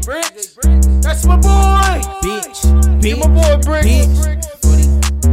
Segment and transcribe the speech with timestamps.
[0.00, 1.02] DJ Brickz.
[1.02, 2.00] That's my boy.
[2.22, 3.84] Bitch, Get bitch, my boy Brickz.
[3.84, 4.44] bitch.
[4.60, 4.86] For the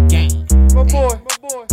[0.10, 0.46] gang.
[0.76, 1.20] My boy.
[1.28, 1.66] My boy.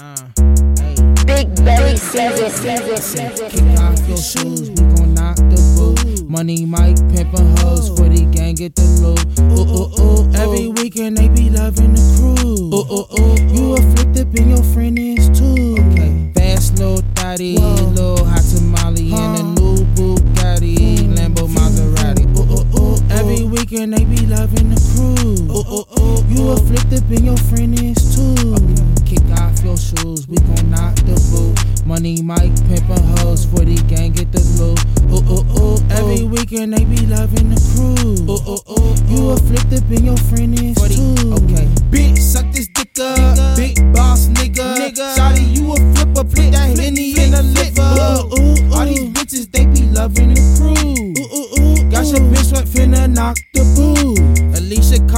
[0.00, 1.24] Uh.
[1.26, 3.50] Big Belly season, season, season.
[3.50, 6.28] Kick off your shoes, we gon' knock the boot.
[6.28, 9.24] Money, Mike, pimpin' hoes for the gang, get the loot.
[9.40, 10.32] Ooh, ooh, ooh.
[10.34, 12.70] Every weekend they be loving the crew.
[12.74, 13.54] Ooh, ooh, ooh.
[13.54, 14.98] You a flip dip and your friend
[24.54, 25.14] loving the crew.
[25.50, 26.34] Ooh, ooh, oh, ooh.
[26.34, 28.34] You a flip and your friend is too.
[29.04, 31.86] Kick off your shoes, we gon' knock the boot.
[31.86, 34.78] Money, Mike, pimpin' hoes for the gang, get the loot.
[35.10, 35.78] Ooh, ooh, ooh.
[35.90, 37.94] Every weekend they be loving the crew.
[38.04, 38.94] Ooh, ooh, oh, ooh.
[39.10, 41.34] You a flip and your friend is too.
[41.34, 41.66] Okay.
[41.90, 43.56] Bitch, suck this dick up.
[43.56, 44.76] Big boss nigga.
[44.76, 45.14] nigga.
[45.16, 46.24] Shawty, you a flipper.
[46.24, 47.82] Put that henny in the liver.
[47.82, 48.74] Ooh, ooh.
[48.74, 50.74] All these bitches, they be loving the crew.
[50.74, 51.90] Ooh, ooh, ooh.
[51.90, 53.93] Got your bitch what finna knock the boo.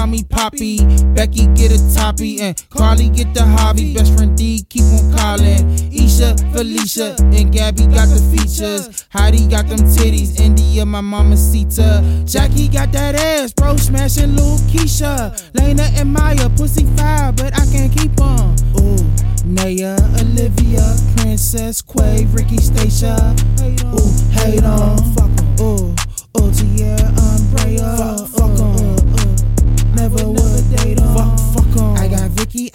[0.07, 0.79] Me Poppy,
[1.15, 3.95] Becky get a toppy, and Carly get the hobby.
[3.95, 5.93] Best friend D keep on calling.
[5.93, 9.07] Isha, Felicia, and Gabby got the features.
[9.11, 10.39] Heidi got them titties.
[10.39, 12.03] India, my mama Sita.
[12.25, 15.35] Jackie got that ass, bro, smashing Lil Keisha.
[15.55, 18.55] Lena and Maya, pussy fire, but I can't keep on.
[18.79, 18.97] Ooh.
[19.45, 23.35] Naya, Olivia, Princess Quay, Ricky Stacia.
[23.61, 24.99] Ooh, hate on.
[25.15, 25.36] Fuck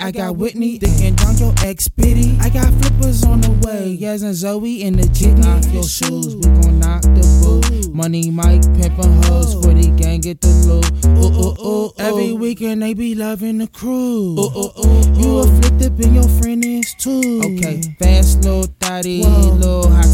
[0.02, 2.36] I got Whitney, Dick and Don, your ex Biddy.
[2.42, 5.46] I got flippers on the way, Yaz and Zoe in the jitney.
[5.46, 7.94] Off your shoes, we gon' knock the boot.
[7.94, 11.06] Money, Mike, pimpin' hoes for the gang, get the loot.
[11.06, 11.92] Ooh, ooh, ooh.
[12.00, 14.40] Every weekend they be loving the crew.
[14.40, 15.22] Ooh, ooh, ooh.
[15.22, 17.42] You a flip dip and your friend is too.
[17.46, 20.06] Okay, fast little thotty, little hot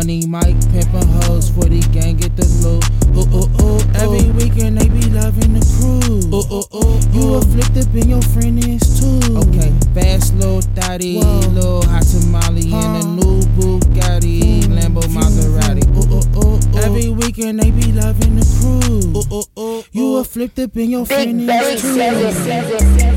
[0.00, 2.80] Money, Mike, pimpin' hoes for the gang, get the loot.
[3.12, 3.80] Ooh, ooh, ooh.
[4.00, 6.00] Every weekend they be loving the crew.
[6.32, 6.96] Ooh, ooh, ooh.
[7.12, 9.20] You a flip dip and your friend is too.
[9.36, 14.72] Okay, fast little thotty, little hot tamale, and a new Bugatti, mm.
[14.72, 15.84] Lambo Maserati.
[15.92, 16.80] Ooh, ooh, ooh, ooh.
[16.80, 18.80] Every weekend they be loving the crew.
[19.20, 19.84] Ooh, ooh, ooh.
[19.92, 23.09] You a flip dip and your friend Big Belly is too.